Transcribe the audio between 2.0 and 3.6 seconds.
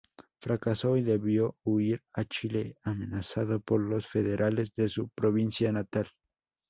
a Chile, amenazado